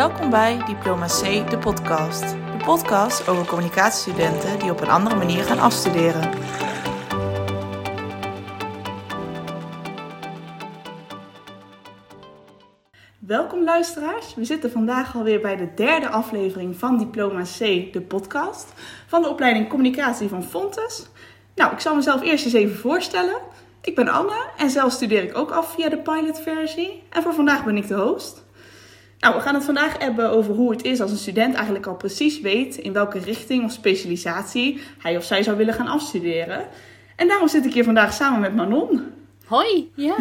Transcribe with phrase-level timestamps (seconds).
[0.00, 2.20] Welkom bij Diploma C, de podcast.
[2.30, 6.30] De podcast over communicatiestudenten die op een andere manier gaan afstuderen.
[13.18, 14.34] Welkom luisteraars.
[14.34, 17.58] We zitten vandaag alweer bij de derde aflevering van Diploma C,
[17.92, 18.72] de podcast,
[19.06, 21.08] van de opleiding Communicatie van Fontes.
[21.54, 23.38] Nou, ik zal mezelf eerst eens even voorstellen.
[23.80, 27.02] Ik ben Anne en zelf studeer ik ook af via de pilotversie.
[27.10, 28.48] En voor vandaag ben ik de host.
[29.20, 31.96] Nou, we gaan het vandaag hebben over hoe het is als een student eigenlijk al
[31.96, 36.66] precies weet in welke richting of specialisatie hij of zij zou willen gaan afstuderen.
[37.16, 39.02] En daarom zit ik hier vandaag samen met Manon.
[39.46, 40.14] Hoi, ja.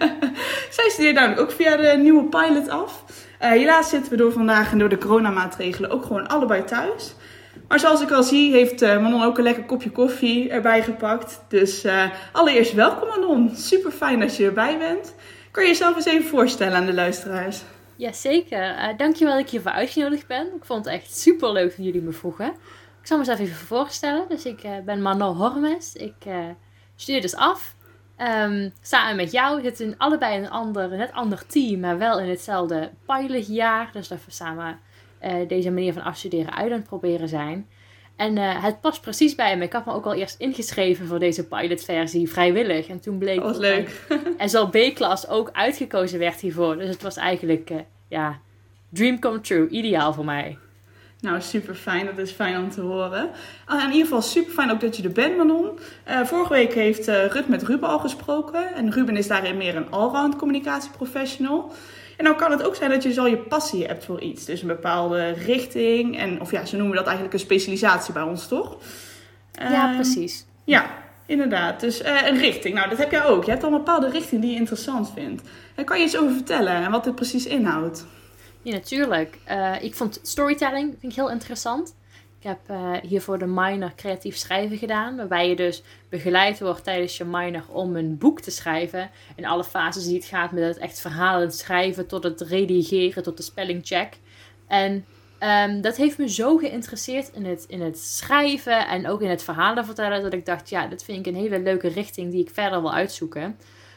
[0.76, 3.04] Zij studeert namelijk ook via de nieuwe pilot af.
[3.42, 7.14] Uh, helaas zitten we door vandaag en door de coronamaatregelen ook gewoon allebei thuis.
[7.68, 11.40] Maar zoals ik al zie, heeft uh, Manon ook een lekker kopje koffie erbij gepakt.
[11.48, 12.02] Dus uh,
[12.32, 13.56] allereerst welkom Manon.
[13.56, 15.14] Super fijn dat je erbij bent.
[15.50, 17.62] Kan je jezelf eens even voorstellen aan de luisteraars?
[17.98, 18.76] Jazeker.
[18.76, 20.46] Uh, dankjewel dat ik hiervoor uitgenodigd ben.
[20.56, 22.46] Ik vond het echt super leuk dat jullie me vroegen.
[23.00, 24.28] Ik zal mezelf even voorstellen.
[24.28, 25.94] Dus ik ben Manon Hormes.
[25.94, 26.14] Ik
[26.96, 27.76] studeer dus af.
[28.18, 32.28] Um, samen met jou zitten in allebei een ander, net ander team, maar wel in
[32.28, 33.90] hetzelfde pilotjaar.
[33.92, 34.78] Dus dat we samen
[35.48, 37.68] deze manier van afstuderen uit aan het proberen zijn.
[38.18, 39.64] En uh, het past precies bij me.
[39.64, 42.88] Ik had me ook al eerst ingeschreven voor deze pilotversie vrijwillig.
[42.88, 44.06] En toen bleek dat oh, leuk.
[44.38, 46.76] SLB-klas ook uitgekozen werd hiervoor.
[46.76, 48.38] Dus het was eigenlijk, uh, ja,
[48.88, 49.68] dream come true.
[49.68, 50.58] Ideaal voor mij.
[51.20, 52.06] Nou, super fijn.
[52.06, 53.30] Dat is fijn om te horen.
[53.68, 55.78] Uh, in ieder geval super fijn ook dat je er bent, Manon.
[56.08, 58.74] Uh, vorige week heeft uh, Rut met Ruben al gesproken.
[58.74, 61.72] En Ruben is daarin meer een allround communicatieprofessional.
[62.18, 64.44] En dan kan het ook zijn dat je zo je passie hebt voor iets.
[64.44, 66.18] Dus een bepaalde richting.
[66.18, 68.76] En, of ja, ze noemen dat eigenlijk een specialisatie bij ons, toch?
[69.52, 70.44] Ja, ehm, precies.
[70.64, 70.90] Ja,
[71.26, 71.80] inderdaad.
[71.80, 72.74] Dus een richting.
[72.74, 73.44] Nou, dat heb jij ook.
[73.44, 75.42] Je hebt al een bepaalde richting die je interessant vindt.
[75.74, 78.06] Daar kan je iets over vertellen en wat dit precies inhoudt?
[78.62, 79.38] Ja, natuurlijk.
[79.50, 81.94] Uh, ik vond storytelling vind ik heel interessant.
[82.40, 87.16] Ik heb uh, hiervoor de minor creatief schrijven gedaan, waarbij je dus begeleid wordt tijdens
[87.16, 89.10] je minor om een boek te schrijven.
[89.36, 93.36] In alle fases die het gaat, met het echt verhalen schrijven, tot het redigeren, tot
[93.36, 94.18] de spellingcheck.
[94.66, 95.04] En
[95.40, 99.42] um, dat heeft me zo geïnteresseerd in het, in het schrijven en ook in het
[99.42, 102.50] verhalen vertellen, dat ik dacht, ja, dat vind ik een hele leuke richting die ik
[102.50, 103.56] verder wil uitzoeken.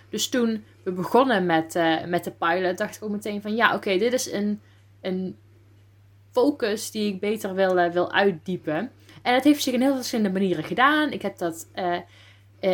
[0.10, 3.76] Dus toen we begonnen met, uh, met de pilot, dacht ik ook meteen van ja,
[3.76, 4.62] oké, dit is een,
[5.02, 5.38] een
[6.32, 8.92] focus die ik beter wil, uh, wil uitdiepen.
[9.22, 11.12] En het heeft zich in heel verschillende manieren gedaan.
[11.12, 11.98] Ik heb dat uh,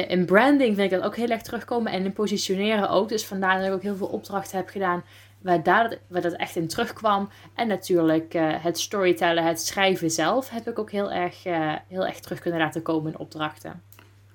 [0.09, 3.09] in branding vind ik dat ook heel erg terugkomen en in positioneren ook.
[3.09, 5.03] Dus vandaar dat ik ook heel veel opdrachten heb gedaan
[5.41, 7.29] waar, daar, waar dat echt in terugkwam.
[7.55, 11.43] En natuurlijk het storytellen, het schrijven zelf heb ik ook heel erg,
[11.87, 13.83] heel erg terug kunnen laten komen in opdrachten.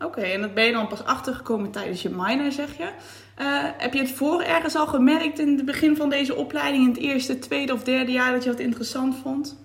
[0.04, 2.88] Oké, en dat ben je dan pas achtergekomen tijdens je minor, zeg je.
[3.38, 6.90] Uh, heb je het voor ergens al gemerkt in het begin van deze opleiding, in
[6.90, 9.58] het eerste, tweede of derde jaar, dat je het interessant vond?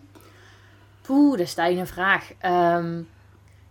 [1.02, 2.32] Poeh, dat is een vraag.
[2.46, 3.08] Um,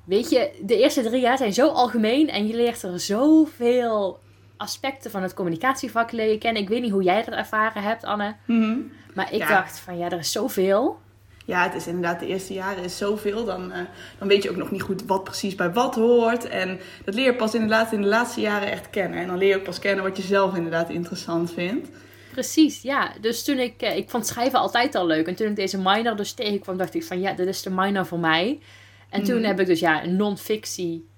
[0.04, 4.18] weet je, de eerste drie jaar zijn zo algemeen en je leert er zoveel
[4.56, 6.62] aspecten van het communicatievak leren kennen.
[6.62, 8.34] Ik weet niet hoe jij dat ervaren hebt, Anne.
[8.46, 8.92] Mm -hmm.
[9.14, 10.98] Maar ik dacht van ja, er is zoveel
[11.46, 13.44] ja, het is inderdaad de eerste jaren is zoveel.
[13.44, 13.78] Dan, uh,
[14.18, 16.48] dan weet je ook nog niet goed wat precies bij wat hoort.
[16.48, 19.18] En dat leer je pas inderdaad in de laatste jaren echt kennen.
[19.18, 21.88] En dan leer je ook pas kennen wat je zelf inderdaad interessant vindt.
[22.32, 23.12] Precies, ja.
[23.20, 25.26] Dus toen ik, uh, ik vond schrijven altijd al leuk.
[25.26, 28.06] En toen ik deze minor dus tegenkwam, dacht ik van ja, dit is de minor
[28.06, 28.60] voor mij.
[29.08, 29.46] En toen mhm.
[29.46, 31.08] heb ik dus ja, non-fictie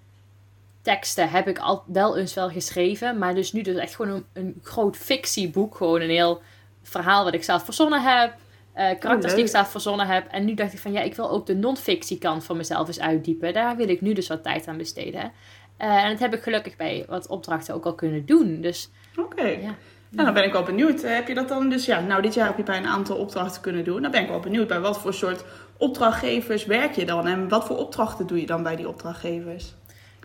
[0.82, 3.18] teksten heb ik al wel eens wel geschreven.
[3.18, 5.76] Maar dus nu dus echt gewoon een, een groot fictieboek.
[5.76, 6.42] Gewoon een heel
[6.82, 8.34] verhaal wat ik zelf verzonnen heb
[8.78, 10.26] uh, karakters die ik zelf verzonnen heb.
[10.30, 13.00] En nu dacht ik van ja, ik wil ook de non-fictie kant van mezelf eens
[13.00, 13.52] uitdiepen.
[13.52, 15.32] Daar wil ik nu dus wat tijd aan besteden.
[15.78, 18.60] Uh, en dat heb ik gelukkig bij wat opdrachten ook al kunnen doen.
[18.60, 19.46] Dus, Oké.
[19.46, 19.74] Ja.
[20.10, 21.02] Nou, dan ben ik wel benieuwd.
[21.02, 23.16] Eh, heb je dat dan dus, ja, nou dit jaar heb je bij een aantal
[23.16, 24.02] opdrachten kunnen doen.
[24.02, 25.44] Dan ben ik wel benieuwd bij wat voor soort
[25.76, 27.26] opdrachtgevers werk je dan?
[27.26, 29.74] En wat voor opdrachten doe je dan bij die opdrachtgevers?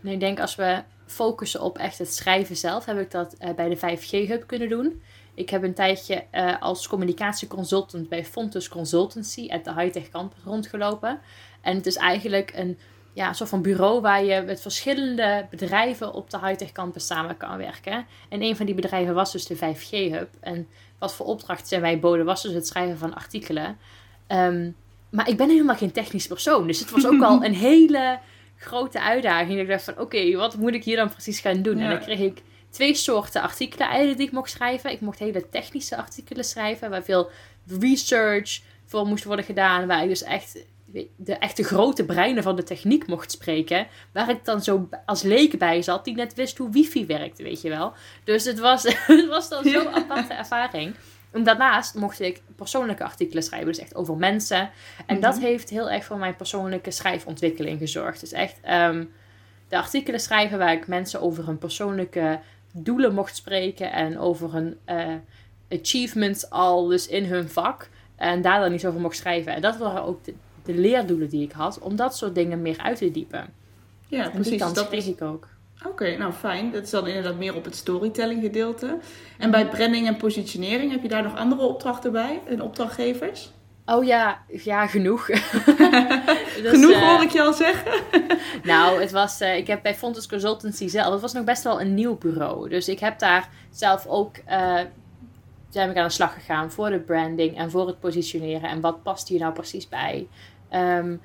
[0.02, 3.70] Nou, ik denk als we focussen op echt het schrijven zelf, heb ik dat bij
[3.70, 5.02] de 5G-hub kunnen doen.
[5.34, 11.20] Ik heb een tijdje uh, als communicatieconsultant bij Fontus Consultancy at de Hightech Campus rondgelopen.
[11.62, 12.78] En het is eigenlijk een
[13.14, 17.58] ja, soort van bureau waar je met verschillende bedrijven op de Hightech Campus samen kan
[17.58, 18.06] werken.
[18.30, 20.30] En een van die bedrijven was dus de 5G-hub.
[20.40, 20.68] En
[21.00, 23.78] wat voor opdrachten zijn wij boden was dus het schrijven van artikelen.
[24.28, 24.76] Um,
[25.10, 26.68] maar ik ben helemaal geen technisch persoon.
[26.68, 28.20] Dus het was ook al een hele
[28.58, 29.60] grote uitdaging.
[29.60, 31.80] Ik dacht van, oké, wat moet ik hier dan precies gaan doen?
[31.80, 32.42] En dan kreeg ik
[32.74, 34.92] twee soorten artikelen eigenlijk die ik mocht schrijven.
[34.92, 37.30] Ik mocht hele technische artikelen schrijven, waar veel
[37.80, 39.88] research voor moest worden gedaan.
[39.88, 40.58] Waar ik dus echt
[41.16, 43.88] de echte grote breinen van de techniek mocht spreken.
[44.12, 47.62] Waar ik dan zo als leek bij zat, die net wist hoe wifi werkte, weet
[47.62, 47.94] je wel.
[48.24, 50.96] Dus het was, het was dan zo'n aparte ervaring.
[51.32, 54.70] En daarnaast mocht ik persoonlijke artikelen schrijven, dus echt over mensen.
[55.06, 55.44] En dat Mhm.
[55.44, 58.20] heeft heel erg voor mijn persoonlijke schrijfontwikkeling gezorgd.
[58.20, 59.06] Dus echt ehm,
[59.68, 62.40] de artikelen schrijven waar ik mensen over hun persoonlijke
[62.74, 65.14] doelen mocht spreken en over hun eh,
[65.70, 67.90] achievements al dus in hun vak.
[68.16, 69.54] En daar dan niet over mocht schrijven.
[69.54, 70.34] En dat waren ook de,
[70.64, 73.54] de leerdoelen die ik had, om dat soort dingen meer uit te diepen.
[74.08, 74.60] Ja, En precies.
[74.60, 75.08] Dat kreeg is...
[75.08, 75.48] ik ook.
[75.88, 76.72] Oké, nou fijn.
[76.72, 78.98] Dat is dan inderdaad meer op het storytelling gedeelte.
[79.38, 82.42] En bij branding en positionering heb je daar nog andere opdrachten bij?
[82.48, 83.52] En opdrachtgevers?
[83.86, 85.28] Oh ja, ja, genoeg.
[86.62, 87.92] Dus, Genoeg eh, hoor ik je al zeggen.
[88.64, 91.82] Nou, het was, eh, ik heb bij Fontes Consultancy zelf, het was nog best wel
[91.82, 92.70] een nieuw bureau.
[92.70, 94.80] Dus ik heb daar zelf ook, eh
[95.70, 98.70] zijn ik aan de slag gegaan voor de branding en voor het positioneren.
[98.70, 100.28] En wat past hier nou precies bij?
[100.70, 101.16] Ehm,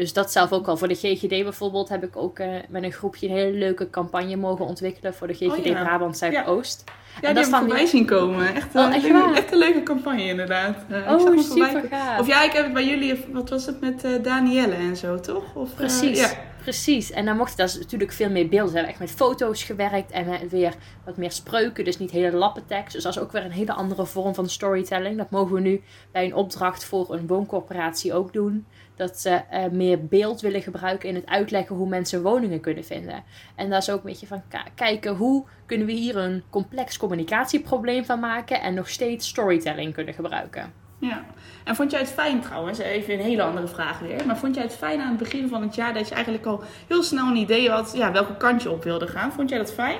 [0.00, 0.76] dus dat zelf ook al.
[0.76, 4.36] Voor de GGD bijvoorbeeld heb ik ook eh, met een groepje een hele leuke campagne
[4.36, 5.82] mogen ontwikkelen voor de GGD Oh ja.
[5.82, 6.84] Brabant Zuidoost.
[6.86, 6.92] Ja,
[7.28, 8.54] En die dat heb ik voorbij zien komen.
[8.54, 10.76] Echt, Oh, eh, echt een leuke campagne inderdaad.
[10.88, 12.20] Eh, ik zag Oh, super gaaf.
[12.20, 15.20] Of ja, ik heb het bij jullie, wat was het met eh, Danielle en zo,
[15.20, 15.54] toch?
[15.54, 16.30] Of, Precies, ja.
[16.60, 17.10] Precies.
[17.10, 18.70] En dan mocht dat natuurlijk veel meer beelden.
[18.70, 20.74] We hebben echt met foto's gewerkt en weer
[21.04, 21.84] wat meer spreuken.
[21.84, 22.92] Dus niet hele lappentekst.
[22.92, 25.16] Dus dat is ook weer een hele andere vorm van storytelling.
[25.16, 28.66] Dat mogen we nu bij een opdracht voor een wooncorporatie ook doen.
[28.94, 33.24] Dat ze eh, meer beeld willen gebruiken in het uitleggen hoe mensen woningen kunnen vinden.
[33.56, 34.42] En dat is ook een beetje van
[34.74, 38.60] kijken hoe kunnen we hier een complex communicatieprobleem van maken.
[38.60, 40.88] En nog steeds storytelling kunnen gebruiken.
[41.00, 41.24] Ja.
[41.64, 44.26] En vond jij het fijn trouwens, even een hele andere vraag weer.
[44.26, 46.62] Maar vond jij het fijn aan het begin van het jaar dat je eigenlijk al
[46.88, 49.32] heel snel een idee had ja, welke kant je op wilde gaan?
[49.32, 49.98] Vond jij dat fijn?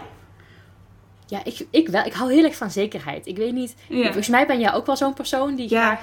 [1.27, 2.05] Ja, ik, ik wel.
[2.05, 3.27] Ik hou heel erg van zekerheid.
[3.27, 3.75] Ik weet niet.
[3.89, 4.03] Ja.
[4.05, 5.87] Volgens mij ben jij ook wel zo'n persoon die Ja.
[5.87, 6.01] graag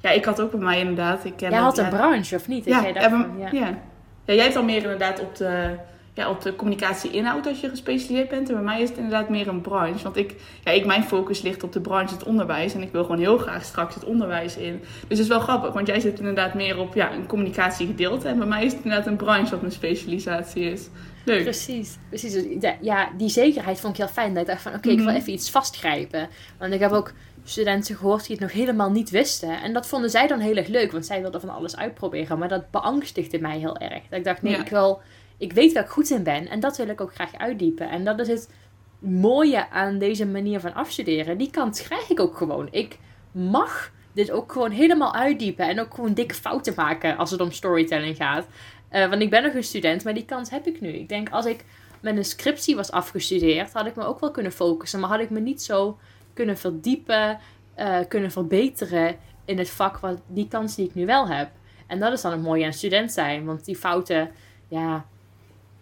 [0.00, 1.24] Ja, ik had ook bij mij inderdaad.
[1.24, 2.64] Ik ken Jij dat, had een ja, branche, of niet?
[2.64, 3.48] Ja, jij ja.
[3.52, 5.76] ja, jij hebt al meer inderdaad op de,
[6.14, 8.48] ja, op de communicatie-inhoud als je gespecialiseerd bent.
[8.48, 10.02] En bij mij is het inderdaad meer een branche.
[10.02, 12.74] Want ik, ja, ik, mijn focus ligt op de branche het onderwijs.
[12.74, 14.78] En ik wil gewoon heel graag straks het onderwijs in.
[14.80, 18.28] Dus het is wel grappig, want jij zit inderdaad meer op ja, een communicatiegedeelte.
[18.28, 20.88] En bij mij is het inderdaad een branche wat mijn specialisatie is.
[21.24, 21.42] Leuk.
[21.42, 22.32] Precies, precies.
[22.32, 24.32] Dus ja, die zekerheid vond ik heel fijn.
[24.34, 25.16] Dat ik dacht van, oké, ik wil Mhm.
[25.16, 26.28] even iets vastgrijpen.
[26.58, 27.12] Want ik heb ook
[27.44, 29.62] studenten gehoord die het nog helemaal niet wisten.
[29.62, 32.38] En dat vonden zij dan heel erg leuk, want zij wilden van alles uitproberen.
[32.38, 34.02] Maar dat beangstigde mij heel erg.
[34.08, 34.60] Dat ik dacht, nee, Ja.
[34.60, 35.00] ik wil...
[35.42, 37.90] Ik weet waar ik goed in ben en dat wil ik ook graag uitdiepen.
[37.90, 38.50] En dat is het
[38.98, 41.38] mooie aan deze manier van afstuderen.
[41.38, 42.68] Die kant krijg ik ook gewoon.
[42.70, 42.98] Ik
[43.32, 45.68] mag dit ook gewoon helemaal uitdiepen.
[45.68, 48.46] En ook gewoon dikke fouten maken als het om storytelling gaat.
[48.88, 50.88] Eh, want ik ben nog een student, maar die kans heb ik nu.
[50.88, 51.64] Ik denk als ik
[52.00, 55.00] met een scriptie was afgestudeerd, had ik me ook wel kunnen focussen.
[55.00, 55.98] Maar had ik me niet zo
[56.32, 57.38] kunnen verdiepen,
[57.74, 61.50] eh, kunnen verbeteren in het vak, wat, die kans die ik nu wel heb.
[61.86, 63.44] En dat is dan het mooie aan student zijn.
[63.44, 64.30] Want die fouten,
[64.68, 65.06] ja,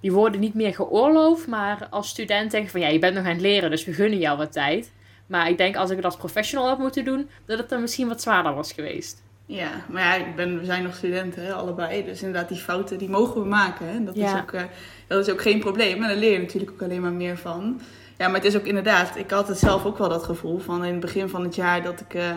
[0.00, 1.46] die worden niet meer geoorloofd.
[1.46, 3.92] Maar als student denk ik van, ja, je bent nog aan het leren, dus we
[3.92, 4.92] gunnen jou wat tijd.
[5.26, 8.08] Maar ik denk als ik het als professional had moeten doen, dat het dan misschien
[8.08, 9.22] wat zwaarder was geweest.
[9.46, 12.04] Ja, maar ja, ik ben, we zijn nog studenten, hè, allebei.
[12.04, 13.88] Dus inderdaad, die fouten die mogen we maken.
[13.88, 14.04] Hè.
[14.04, 14.62] Dat, is ook, eh,
[15.06, 16.02] dat is ook geen probleem.
[16.02, 17.80] En daar leer je natuurlijk ook alleen maar meer van.
[18.18, 20.84] Ja, maar het is ook inderdaad, ik had het zelf ook wel dat gevoel van
[20.84, 22.30] in het begin van het jaar dat ik eh,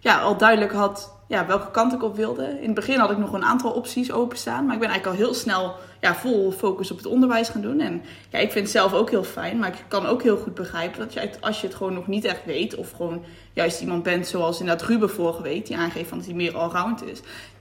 [0.00, 2.44] ja, al duidelijk had ja, welke kant ik op wilde.
[2.60, 4.64] In het begin had ik nog een aantal opties openstaan.
[4.64, 7.80] Maar ik ben eigenlijk al heel snel ja, vol focus op het onderwijs gaan doen.
[7.80, 9.58] En ja, ik vind het zelf ook heel fijn.
[9.58, 12.24] Maar ik kan ook heel goed begrijpen dat je, als je het gewoon nog niet
[12.24, 12.74] echt weet.
[12.74, 15.66] Of gewoon juist iemand bent zoals inderdaad Ruben vorige week.
[15.66, 17.20] Die aangeeft dat hij meer allround is.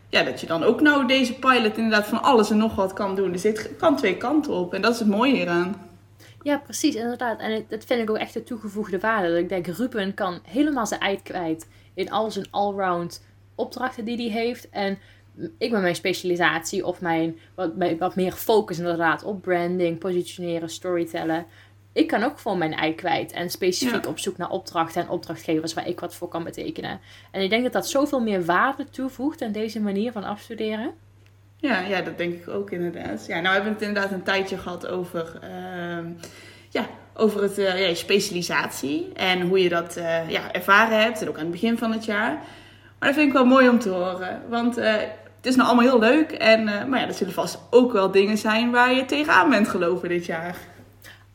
[0.09, 3.15] Ja, dat je dan ook nou deze pilot inderdaad van alles en nog wat kan
[3.15, 3.31] doen.
[3.31, 4.73] Dus dit kan twee kanten op.
[4.73, 5.75] En dat is het mooie hieraan.
[6.41, 7.39] Ja, precies, inderdaad.
[7.39, 9.29] En dat vind ik ook echt de toegevoegde waarde.
[9.29, 13.21] Dat ik denk, Ruben kan helemaal zijn ei kwijt in al zijn allround
[13.55, 14.69] opdrachten die hij heeft.
[14.69, 14.97] En
[15.57, 20.69] ik met mijn specialisatie of mijn wat, mijn- wat meer focus inderdaad op branding, positioneren,
[20.69, 21.45] storytellen.
[21.93, 24.09] Ik kan ook gewoon mijn ei kwijt en specifiek Ja.
[24.09, 26.99] op zoek naar opdrachten en opdrachtgevers waar ik wat voor kan betekenen.
[27.31, 30.91] En ik denk dat dat zoveel meer waarde toevoegt aan deze manier van afstuderen.
[31.57, 33.25] Ja, ja, dat denk ik ook inderdaad.
[33.25, 36.07] Ja, nou hebben we het inderdaad een tijdje gehad over, ehm,
[36.69, 39.11] ja, over het, eh, ja, je specialisatie.
[39.13, 41.21] En hoe je dat eh, ja, ervaren hebt.
[41.21, 42.41] En ook aan het begin van het jaar.
[43.03, 44.41] Maar dat vind ik wel mooi om te horen.
[44.49, 46.31] Want eh, het is nou allemaal heel leuk.
[46.31, 49.67] En, eh, maar ja, er zullen vast ook wel dingen zijn waar je tegenaan bent
[49.67, 50.57] gelopen dit jaar.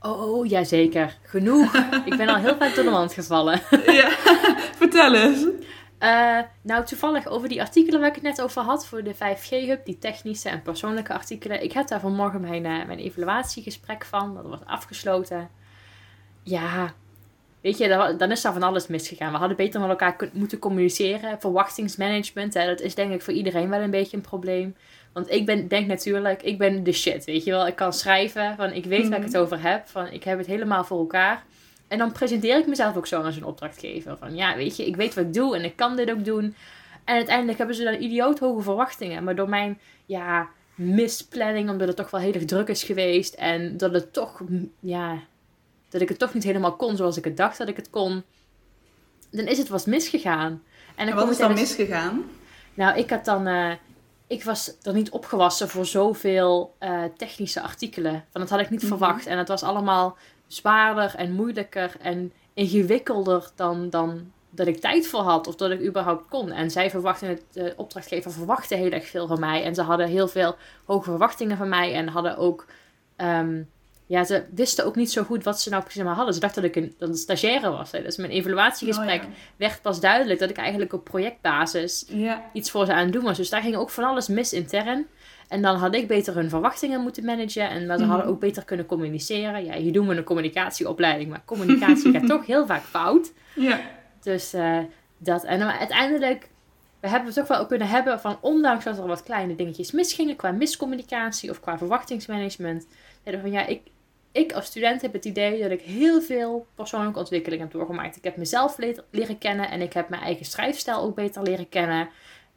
[0.01, 1.19] Oh, oh jazeker.
[1.23, 1.75] Genoeg.
[2.05, 3.61] ik ben al heel vaak door de mand gevallen.
[4.01, 4.09] ja,
[4.77, 5.47] vertel eens.
[5.99, 9.85] Eh, nou, toevallig over die artikelen waar ik het net over had voor de 5G-hub,
[9.85, 11.63] die technische en persoonlijke artikelen.
[11.63, 15.51] Ik heb daar vanmorgen mijn, mijn evaluatiegesprek van, dat wordt afgesloten.
[16.43, 16.93] Ja,
[17.61, 19.33] weet je, dan, is daar van alles misgegaan.
[19.33, 21.41] We hadden beter met elkaar moeten communiceren.
[21.41, 24.77] Verwachtingsmanagement, hè, dat is denk ik voor iedereen wel een beetje een probleem.
[25.13, 27.67] Want ik ben, denk natuurlijk, ik ben de shit, weet je wel.
[27.67, 30.47] Ik kan schrijven, van ik weet waar ik het over heb, van ik heb het
[30.47, 31.45] helemaal voor elkaar.
[31.89, 34.17] En dan presenteer ik mezelf ook zo als een opdrachtgever.
[34.19, 36.55] Van ja, weet je, ik weet wat ik doe en ik kan dit ook doen.
[37.05, 39.25] En uiteindelijk hebben ze dan idioot hoge verwachtingen.
[39.25, 43.35] Maar door mijn ja, misplanning, omdat het toch wel heel erg druk is geweest.
[43.35, 44.43] En dat het toch,
[44.81, 45.19] ja,
[45.89, 48.23] dat ik het toch niet helemaal kon zoals ik het dacht dat ik het kon.
[49.31, 50.63] Dan is het wat misgegaan.
[50.95, 52.25] En, en wat is dan misgegaan?
[52.75, 53.47] Nou, ik had dan.
[53.47, 53.73] Uh,
[54.27, 58.13] ik was er niet opgewassen voor zoveel uh, technische artikelen.
[58.13, 58.89] Want dat had ik niet mhm.
[58.89, 59.27] verwacht.
[59.27, 60.17] En het was allemaal
[60.47, 65.83] zwaarder en moeilijker en ingewikkelder dan, dan dat ik tijd voor had of dat ik
[65.83, 66.53] überhaupt kon.
[66.53, 69.65] En zij verwachten het, de opdrachtgever verwachtte heel erg veel van mij.
[69.65, 72.67] En ze hadden heel veel hoge verwachtingen van mij en hadden ook.
[73.17, 73.71] Um,
[74.09, 76.35] ja, ze wisten ook niet zo goed wat ze nou precies maar hadden.
[76.35, 77.93] Ze dachten dat ik een, dat een stagiaire was.
[77.93, 78.03] Hè.
[78.03, 82.45] Dus mijn evaluatiegesprek oh, werd pas duidelijk dat ik eigenlijk op projectbasis ja.
[82.53, 83.37] iets voor ze aan het doen was.
[83.37, 85.07] Dus daar ging ook van alles mis intern.
[85.49, 87.71] En dan had ik beter hun verwachtingen moeten managen.
[87.71, 88.35] En maar ze hadden mhm.
[88.35, 89.65] ook beter kunnen communiceren.
[89.65, 91.31] Ja, hier doen we een communicatieopleiding.
[91.31, 93.33] Maar communicatie gaat toch heel vaak fout.
[93.55, 93.81] Ja.
[94.23, 94.79] Dus uh,
[95.19, 95.45] dat.
[95.45, 96.49] En dan uiteindelijk...
[97.01, 98.39] We hebben het toch wel kunnen hebben van...
[98.41, 100.37] Ondanks dat er wat kleine dingetjes misgingen...
[100.37, 102.87] Qua miscommunicatie of qua verwachtingsmanagement...
[103.25, 103.81] Van ja, ik,
[104.33, 108.17] ik als student heb het idee dat ik heel veel persoonlijke ontwikkeling heb doorgemaakt.
[108.17, 108.79] Ik heb mezelf
[109.11, 112.09] leren kennen en ik heb mijn eigen schrijfstijl ook beter leren kennen.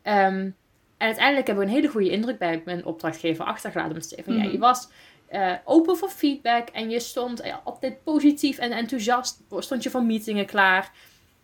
[0.03, 0.55] Um,
[1.01, 4.01] en uiteindelijk hebben we een hele goede indruk bij mijn opdrachtgever achtergelaten.
[4.25, 4.57] Ja, je mhm.
[4.57, 4.87] was
[5.31, 9.41] uh, open voor feedback en je stond uh, altijd positief en enthousiast.
[9.57, 10.91] Stond je voor meetingen klaar.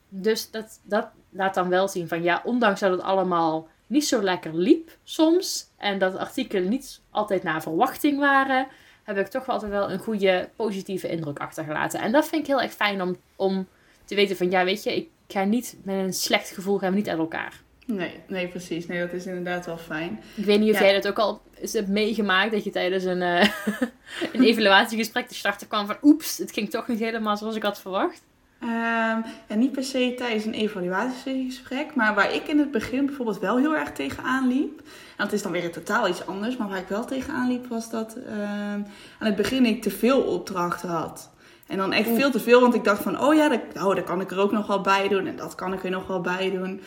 [0.10, 4.22] Dus dat, dat laat dan wel zien van ja, ondanks dat het allemaal niet zo
[4.22, 5.68] lekker liep soms.
[5.78, 8.68] En dat artikelen niet altijd naar verwachting waren
[9.16, 12.00] heb ik toch wel altijd wel een goede positieve indruk achtergelaten.
[12.00, 13.68] En dat vind ik heel erg fijn om, om
[14.06, 16.98] te weten van ja, weet je, ik ga niet met een slecht gevoel gaan we
[16.98, 17.62] niet uit elkaar.
[17.86, 18.88] Nee, nee, precies.
[18.88, 20.20] Nee, dat is inderdaad wel fijn.
[20.36, 23.22] Ik weet niet of jij dat ook al eens hebt meegemaakt, dat je tijdens een,
[23.22, 23.48] uh,
[24.34, 28.22] een evaluatiegesprek starten kwam van oeps, het ging toch niet helemaal zoals ik had verwacht.
[28.64, 33.40] Um, ja, niet per se tijdens een evaluatiegesprek, maar waar ik in het begin bijvoorbeeld
[33.40, 34.80] wel heel erg tegenaan liep.
[34.80, 37.90] En dat is dan weer totaal iets anders, maar waar ik wel tegenaan liep was
[37.90, 38.86] dat uh, aan
[39.20, 41.30] het begin ik te veel opdrachten had.
[41.68, 44.04] En dan echt veel te veel, want ik dacht van, oh ja, dat, oh, daar
[44.04, 46.22] kan ik er ook nog wel bij doen en dat kan ik er nog wel
[46.22, 46.82] bij doen.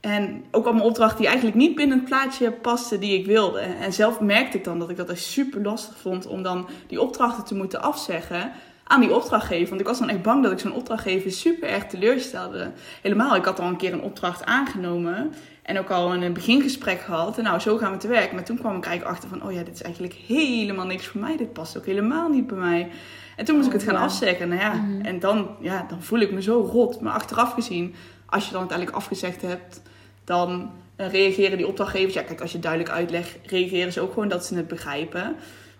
[0.00, 3.60] En ook allemaal opdrachten die eigenlijk niet binnen het plaatje pasten die ik wilde.
[3.60, 7.00] En zelf merkte ik dan dat ik dat echt super lastig vond om dan die
[7.00, 8.52] opdrachten te moeten afzeggen
[8.88, 9.68] aan die opdrachtgever.
[9.68, 12.70] Want ik was dan echt bang dat ik zo'n opdrachtgever super erg teleurstelde.
[13.02, 15.32] Helemaal, ik had al een keer een opdracht aangenomen.
[15.62, 17.38] En ook al een begingesprek gehad.
[17.38, 18.32] En nou, zo gaan we te werk.
[18.32, 21.20] Maar toen kwam ik eigenlijk achter van, oh ja, dit is eigenlijk helemaal niks voor
[21.20, 21.36] mij.
[21.36, 22.88] Dit past ook helemaal niet bij mij.
[23.36, 24.48] En toen moest ik het gaan afzeggen.
[24.48, 25.04] Nou ja, mhm.
[25.04, 27.00] en dan, ja, dan voel ik me zo rot.
[27.00, 27.94] Maar achteraf gezien,
[28.26, 29.82] als je dan uiteindelijk afgezegd hebt,
[30.24, 32.14] dan reageren die opdrachtgevers.
[32.14, 35.36] Ja, kijk, als je duidelijk uitlegt, reageren ze ook gewoon dat ze het begrijpen.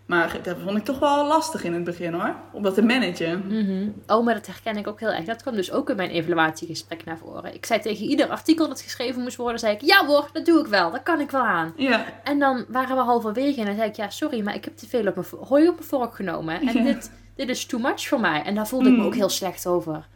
[0.07, 3.45] Maar dat vond ik toch wel lastig in het begin hoor, om dat te managen.
[3.49, 5.25] Mm Oh, maar dat herken ik ook heel erg.
[5.25, 7.55] Dat kwam dus ook in mijn evaluatiegesprek naar voren.
[7.55, 10.61] Ik zei tegen ieder artikel dat geschreven moest worden, zei ik, ja hoor, dat doe
[10.61, 11.73] ik wel, dat kan ik wel aan.
[11.77, 12.05] Ja.
[12.23, 14.89] En dan waren we halverwege en dan zei ik, ja sorry, maar ik heb te
[14.89, 16.61] veel op mijn hooi op mijn vork genomen.
[16.61, 18.43] En dit, dit is too much voor mij.
[18.43, 19.07] En daar voelde ik me mm.
[19.07, 20.07] ook heel slecht over.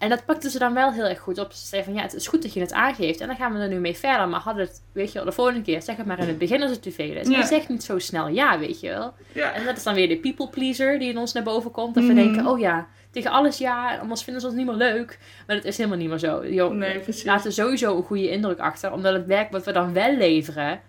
[0.00, 1.52] En dat pakte ze dan wel heel erg goed op.
[1.52, 3.20] Ze zei van ja, het is goed dat je het aangeeft.
[3.20, 4.28] En dan gaan we er nu mee verder.
[4.28, 6.62] Maar had het, weet je wel, de volgende keer, zeg het maar in het begin
[6.62, 7.28] als het te veel is.
[7.28, 7.40] Ja.
[7.40, 9.14] En zeg niet zo snel ja, weet je wel.
[9.32, 9.52] Ja.
[9.52, 11.94] En dat is dan weer de people pleaser die in ons naar boven komt.
[11.94, 12.22] Dat we mhm.
[12.22, 15.18] denken, oh ja, tegen alles ja, anders vinden ze ons niet meer leuk.
[15.46, 16.46] Maar dat is helemaal niet meer zo.
[16.46, 17.24] Yo, nee, precies.
[17.24, 18.92] laten sowieso een goede indruk achter.
[18.92, 20.80] Omdat het werk wat we dan wel leveren,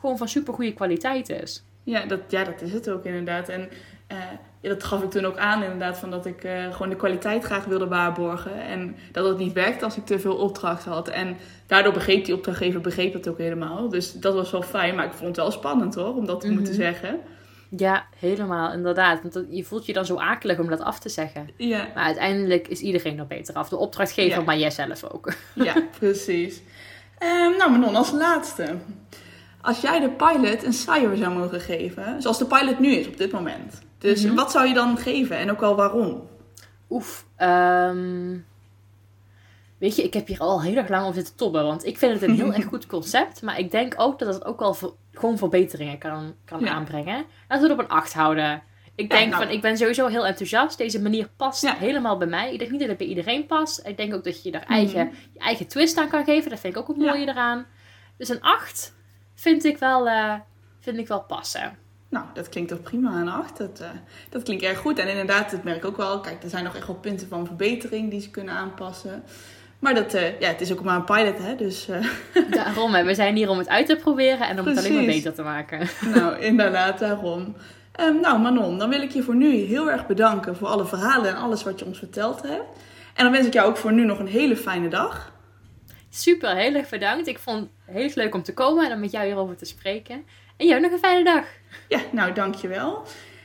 [0.00, 1.64] gewoon van super goede kwaliteit is.
[1.84, 3.48] Ja dat, ja, dat is het ook inderdaad.
[3.48, 3.68] En
[4.12, 4.18] uh,
[4.60, 7.44] ja, dat gaf ik toen ook aan, inderdaad, van dat ik uh, gewoon de kwaliteit
[7.44, 8.62] graag wilde waarborgen.
[8.62, 11.08] En dat het niet werkte als ik te veel opdrachten had.
[11.08, 11.36] En
[11.66, 13.88] daardoor begreep die opdrachtgever begreep dat ook helemaal.
[13.88, 16.50] Dus dat was wel fijn, maar ik vond het wel spannend hoor, om dat te
[16.50, 16.82] moeten mhm.
[16.82, 17.20] zeggen.
[17.68, 19.22] Ja, helemaal, inderdaad.
[19.22, 21.48] Want je voelt je dan zo akelig om dat af te zeggen.
[21.56, 21.88] Ja.
[21.94, 23.68] Maar uiteindelijk is iedereen er beter af.
[23.68, 25.32] De opdrachtgever, maar jijzelf ook.
[25.54, 26.62] Ja, precies.
[27.22, 28.76] Um, nou, Manon, als laatste.
[29.66, 33.16] Als jij de pilot een cijfer zou mogen geven, zoals de pilot nu is op
[33.16, 33.82] dit moment.
[33.98, 34.34] Dus mhm.
[34.34, 36.28] wat zou je dan geven en ook al waarom?
[36.90, 38.46] Oef, um,
[39.78, 41.64] weet je, ik heb hier al heel erg lang over zitten tobben.
[41.64, 43.42] Want ik vind het een heel erg goed concept.
[43.42, 47.24] Maar ik denk ook dat het ook wel gewoon verbeteringen kan, kan aanbrengen.
[47.48, 48.62] Laten we het op een 8 houden.
[48.94, 49.42] Ik denk nou.
[49.42, 50.78] van, ik ben sowieso heel enthousiast.
[50.78, 52.52] Deze manier past helemaal bij mij.
[52.52, 53.86] Ik denk niet dat het bij iedereen past.
[53.86, 55.16] Ik denk ook dat je eigen, mhm.
[55.32, 56.50] je eigen twist aan kan geven.
[56.50, 57.66] Dat vind ik ook het mooie eraan.
[58.16, 58.94] Dus een 8
[59.36, 60.34] vind ik wel, uh,
[60.80, 61.76] vind ik wel passen.
[62.08, 63.56] Nou, dat klinkt toch prima een 8.
[63.56, 63.88] Dat, uh,
[64.30, 64.98] dat klinkt erg goed.
[64.98, 66.20] En inderdaad, dat merk ik ook wel.
[66.20, 69.22] Kijk, er zijn nog echt wel punten van verbetering die ze kunnen aanpassen.
[69.78, 71.56] Maar dat, uh, ja, het is ook maar een pilot, hè.
[71.56, 72.06] Dus, uh...
[72.50, 73.04] Daarom, hè.
[73.04, 75.42] we zijn hier om het uit te proberen en om het alleen maar beter te
[75.42, 75.88] maken.
[76.14, 77.56] Nou, inderdaad, daarom.
[77.92, 81.30] Ehm, nou Manon, dan wil ik je voor nu heel erg bedanken voor alle verhalen
[81.30, 82.64] en alles wat je ons verteld hebt.
[83.14, 85.32] En dan wens ik jou ook voor nu nog een hele fijne dag.
[86.16, 87.26] Super, heel erg bedankt.
[87.26, 90.24] Ik vond het heel leuk om te komen en om met jou hierover te spreken.
[90.56, 91.44] En jou nog een fijne dag.
[91.88, 93.02] Ja, nou dankjewel.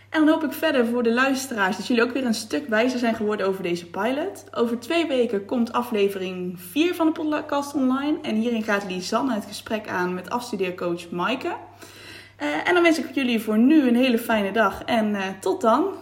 [0.09, 2.99] En dan hoop ik verder voor de luisteraars dat jullie ook weer een stuk wijzer
[2.99, 4.43] zijn geworden over deze pilot.
[4.51, 8.17] Over twee weken komt aflevering 4 van de podcast online.
[8.21, 11.47] En hierin gaat Lisanne het gesprek aan met afstudeercoach Maaike.
[11.47, 15.61] Uh, en dan wens ik jullie voor nu een hele fijne dag en uh, tot
[15.61, 15.93] dan.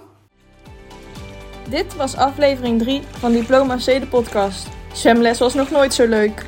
[1.70, 4.79] Dit was aflevering 3 van Diploma C de podcast.
[4.93, 6.46] Zwemles was nog nooit zo leuk.